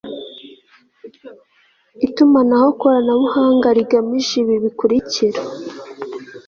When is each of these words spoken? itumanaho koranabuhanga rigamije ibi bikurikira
itumanaho 2.07 2.67
koranabuhanga 2.81 3.67
rigamije 3.77 4.33
ibi 4.43 4.55
bikurikira 4.63 5.41